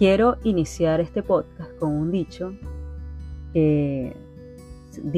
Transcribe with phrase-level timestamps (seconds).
[0.00, 2.54] quiero iniciar este podcast con un dicho
[3.52, 4.16] que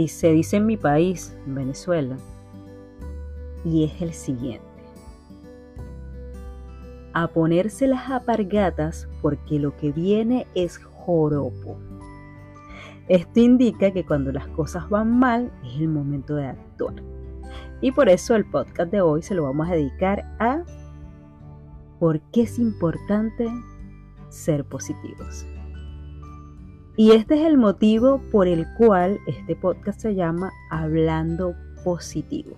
[0.09, 2.17] se dice en mi país, en Venezuela,
[3.65, 4.67] y es el siguiente.
[7.13, 11.79] A ponerse las apargatas porque lo que viene es joropo.
[13.07, 16.97] Esto indica que cuando las cosas van mal es el momento de actuar.
[17.81, 20.65] Y por eso el podcast de hoy se lo vamos a dedicar a
[22.01, 23.49] por qué es importante
[24.65, 25.47] positivos.
[26.97, 32.57] Y este es el motivo por el cual este podcast se llama Hablando Positivo.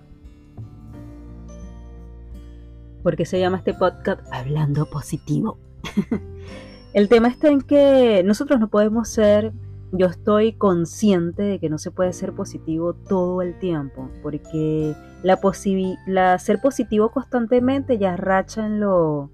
[3.03, 5.59] ¿Por qué se llama este podcast Hablando Positivo?
[6.95, 9.53] el tema está en que nosotros no podemos ser,
[9.93, 16.39] yo estoy consciente de que no se puede ser positivo todo el tiempo, porque la
[16.39, 19.31] ser positivo constantemente ya racha en lo,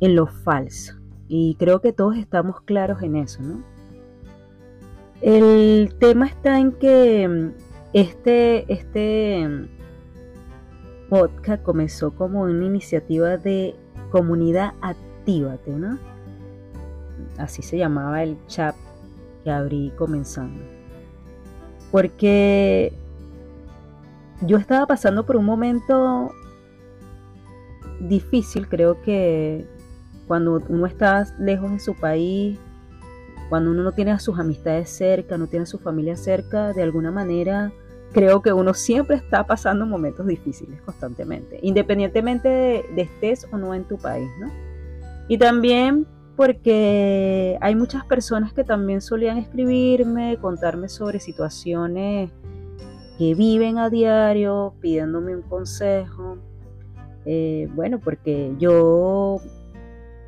[0.00, 0.94] en lo falso.
[1.28, 3.62] Y creo que todos estamos claros en eso, ¿no?
[5.20, 7.50] El tema está en que mm,
[7.94, 9.66] este, este mm,
[11.08, 13.74] podcast comenzó como una iniciativa de
[14.10, 15.98] comunidad actívate, ¿no?
[17.38, 18.76] Así se llamaba el chat
[19.42, 20.60] que abrí comenzando.
[21.90, 22.92] Porque
[24.42, 26.30] yo estaba pasando por un momento
[28.00, 29.66] difícil, creo que
[30.26, 32.58] cuando uno está lejos de su país,
[33.48, 36.82] cuando uno no tiene a sus amistades cerca, no tiene a su familia cerca, de
[36.82, 37.72] alguna manera
[38.12, 43.84] creo que uno siempre está pasando momentos difíciles constantemente, independientemente de, estés o no en
[43.84, 44.50] tu país, ¿no?
[45.28, 52.30] Y también porque hay muchas personas que también solían escribirme, contarme sobre situaciones
[53.18, 56.38] que viven a diario, pidiéndome un consejo.
[57.24, 59.40] Eh, bueno, porque yo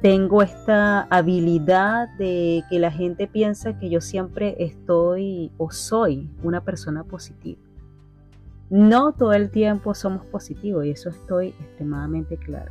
[0.00, 6.62] tengo esta habilidad de que la gente piensa que yo siempre estoy o soy una
[6.62, 7.60] persona positiva.
[8.70, 12.70] No todo el tiempo somos positivos y eso estoy extremadamente claro.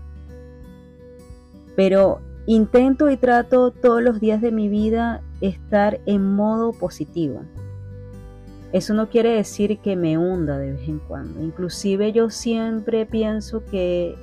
[1.76, 7.42] Pero intento y trato todos los días de mi vida estar en modo positivo.
[8.72, 11.42] Eso no quiere decir que me hunda de vez en cuando.
[11.42, 14.16] Inclusive yo siempre pienso que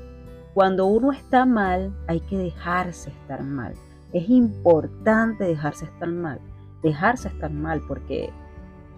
[0.54, 3.74] cuando uno está mal, hay que dejarse estar mal.
[4.12, 6.40] Es importante dejarse estar mal.
[6.82, 8.30] Dejarse estar mal porque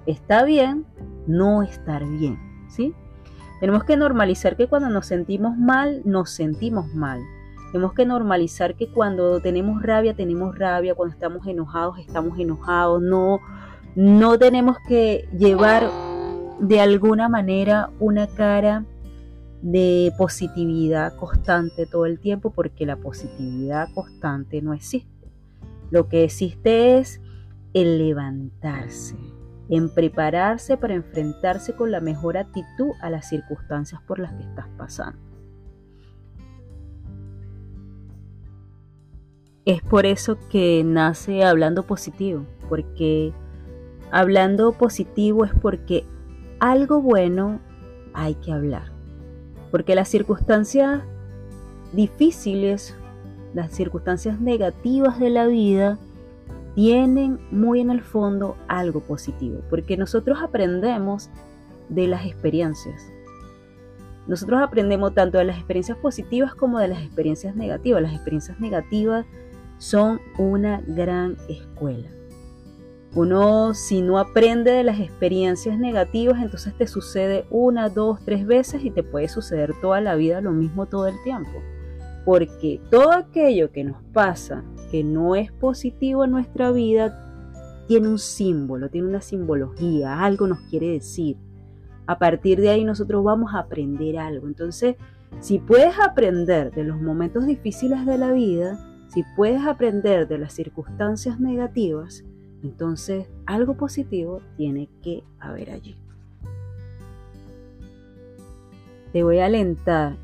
[0.04, 0.84] está bien
[1.26, 2.94] no estar bien, ¿sí?
[3.58, 7.20] Tenemos que normalizar que cuando nos sentimos mal, nos sentimos mal.
[7.72, 13.00] Tenemos que normalizar que cuando tenemos rabia, tenemos rabia, cuando estamos enojados, estamos enojados.
[13.02, 13.40] No,
[13.94, 15.88] no tenemos que llevar
[16.60, 18.84] de alguna manera una cara
[19.66, 25.28] de positividad constante todo el tiempo porque la positividad constante no existe.
[25.90, 27.20] Lo que existe es
[27.74, 29.16] el levantarse,
[29.68, 34.68] en prepararse para enfrentarse con la mejor actitud a las circunstancias por las que estás
[34.76, 35.18] pasando.
[39.64, 43.32] Es por eso que nace hablando positivo, porque
[44.12, 46.04] hablando positivo es porque
[46.60, 47.58] algo bueno
[48.14, 48.95] hay que hablar
[49.70, 51.02] porque las circunstancias
[51.92, 52.94] difíciles,
[53.54, 55.98] las circunstancias negativas de la vida,
[56.74, 61.30] tienen muy en el fondo algo positivo, porque nosotros aprendemos
[61.88, 63.10] de las experiencias.
[64.26, 68.02] Nosotros aprendemos tanto de las experiencias positivas como de las experiencias negativas.
[68.02, 69.24] Las experiencias negativas
[69.78, 72.08] son una gran escuela.
[73.16, 78.84] Uno, si no aprende de las experiencias negativas, entonces te sucede una, dos, tres veces
[78.84, 81.62] y te puede suceder toda la vida lo mismo todo el tiempo.
[82.26, 88.18] Porque todo aquello que nos pasa, que no es positivo en nuestra vida, tiene un
[88.18, 91.38] símbolo, tiene una simbología, algo nos quiere decir.
[92.06, 94.46] A partir de ahí nosotros vamos a aprender algo.
[94.46, 94.96] Entonces,
[95.40, 100.52] si puedes aprender de los momentos difíciles de la vida, si puedes aprender de las
[100.52, 102.22] circunstancias negativas,
[102.66, 105.96] entonces, algo positivo tiene que haber allí.
[109.12, 110.16] Te voy a alentar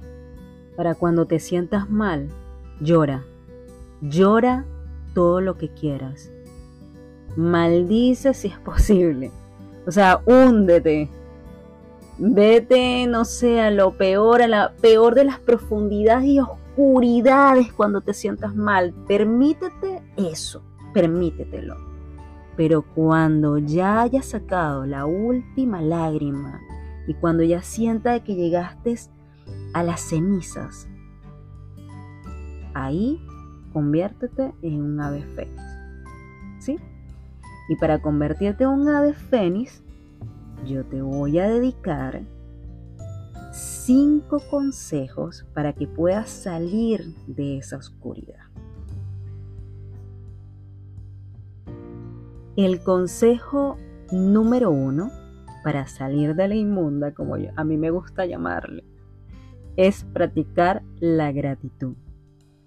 [0.77, 2.29] para cuando te sientas mal,
[2.81, 3.25] llora.
[4.01, 4.65] Llora
[5.15, 6.33] todo lo que quieras.
[7.37, 9.31] Maldice si es posible.
[9.87, 11.09] O sea, húndete.
[12.19, 18.01] Vete, no sé, a lo peor, a la peor de las profundidades y oscuridades cuando
[18.01, 18.93] te sientas mal.
[19.07, 20.63] Permítete eso.
[20.93, 21.92] Permítetelo
[22.57, 26.61] pero cuando ya hayas sacado la última lágrima
[27.07, 28.97] y cuando ya sienta que llegaste
[29.73, 30.89] a las cenizas,
[32.75, 33.21] ahí
[33.73, 35.63] conviértete en un ave fénix.
[36.59, 36.79] ¿Sí?
[37.69, 39.83] Y para convertirte en un ave fénix,
[40.67, 42.23] yo te voy a dedicar
[43.53, 48.52] cinco consejos para que puedas salir de esa oscuridad.
[52.57, 53.79] El consejo
[54.11, 55.11] número uno
[55.65, 58.85] para salir de la inmunda, como a mí me gusta llamarle,
[59.77, 61.95] es practicar la gratitud.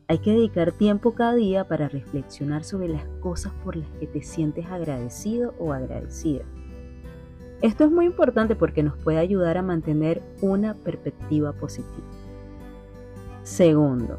[0.07, 4.23] Hay que dedicar tiempo cada día para reflexionar sobre las cosas por las que te
[4.23, 6.45] sientes agradecido o agradecida.
[7.61, 12.07] Esto es muy importante porque nos puede ayudar a mantener una perspectiva positiva.
[13.43, 14.17] Segundo,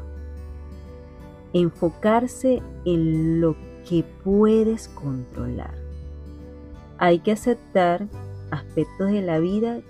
[1.51, 5.73] enfocarse en lo que puedes controlar.
[6.97, 8.07] Hay que aceptar
[8.51, 9.81] aspectos de la vida,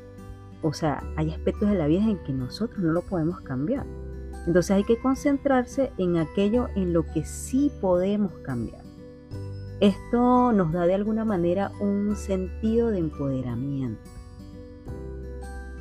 [0.62, 3.86] o sea, hay aspectos de la vida en que nosotros no lo podemos cambiar.
[4.46, 8.82] Entonces hay que concentrarse en aquello en lo que sí podemos cambiar.
[9.80, 14.10] Esto nos da de alguna manera un sentido de empoderamiento.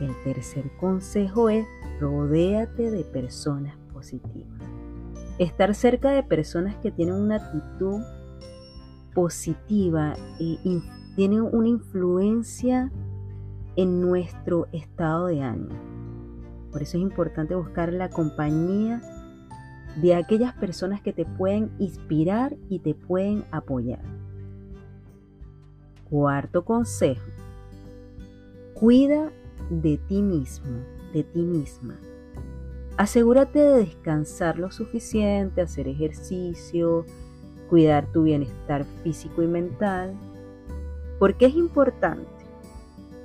[0.01, 1.67] El tercer consejo es
[2.01, 4.76] rodéate de personas positivas.
[5.39, 8.01] Estar cerca de personas que tienen una actitud
[9.15, 10.59] positiva e
[11.15, 12.91] tienen una influencia
[13.77, 15.75] en nuestro estado de ánimo.
[16.73, 19.01] Por eso es importante buscar la compañía
[19.97, 24.03] de aquellas personas que te pueden inspirar y te pueden apoyar.
[26.11, 27.31] Cuarto consejo.
[28.75, 29.33] Cuida
[29.71, 30.79] de ti mismo,
[31.15, 31.99] de ti misma.
[32.97, 37.05] Asegúrate de descansar lo suficiente, hacer ejercicio,
[37.69, 40.15] cuidar tu bienestar físico y mental.
[41.19, 42.27] Porque es importante.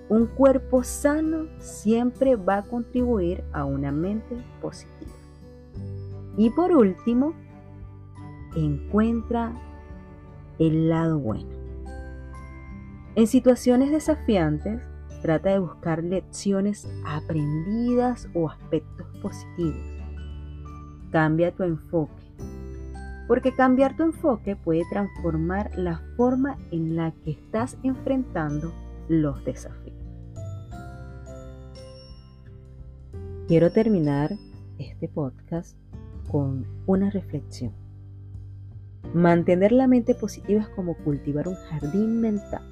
[0.10, 5.12] Un cuerpo sano siempre va a contribuir a una mente positiva.
[6.38, 7.34] Y por último,
[8.56, 9.54] encuentra
[10.60, 11.50] el lado bueno.
[13.16, 14.82] En situaciones desafiantes,
[15.22, 19.82] trata de buscar lecciones aprendidas o aspectos positivos.
[21.12, 22.24] Cambia tu enfoque,
[23.28, 28.74] porque cambiar tu enfoque puede transformar la forma en la que estás enfrentando
[29.08, 29.98] los desafíos.
[33.48, 34.32] Quiero terminar
[34.78, 35.78] este podcast
[36.30, 37.74] con una reflexión.
[39.14, 42.71] Mantener la mente positiva es como cultivar un jardín mental.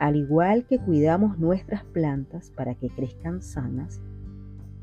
[0.00, 4.00] Al igual que cuidamos nuestras plantas para que crezcan sanas,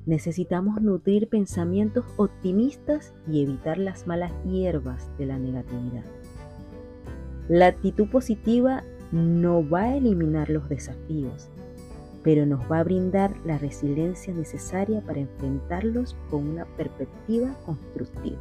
[0.06, 6.04] necesitamos nutrir pensamientos optimistas y evitar las malas hierbas de la negatividad.
[7.50, 11.50] La actitud positiva no va a eliminar los desafíos,
[12.22, 18.38] pero nos va a brindar la resiliencia necesaria para enfrentarlos con una perspectiva constructiva.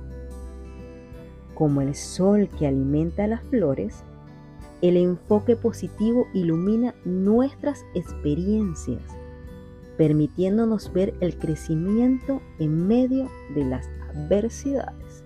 [1.54, 4.04] Como el sol que alimenta las flores,
[4.82, 9.02] el enfoque positivo ilumina nuestras experiencias,
[9.96, 15.24] permitiéndonos ver el crecimiento en medio de las adversidades.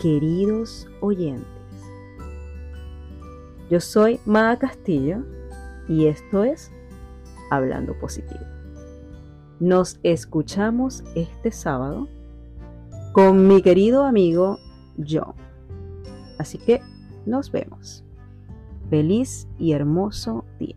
[0.00, 1.46] Queridos oyentes,
[3.70, 5.24] yo soy Maga Castillo
[5.88, 6.70] y esto es
[7.50, 8.40] hablando positivo.
[9.60, 12.08] Nos escuchamos este sábado
[13.12, 14.58] con mi querido amigo
[14.96, 15.34] John.
[16.38, 16.80] Así que
[17.26, 18.04] nos vemos.
[18.90, 20.76] Feliz y hermoso día.